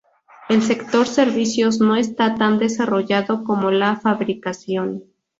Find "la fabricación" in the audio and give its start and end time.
3.69-5.03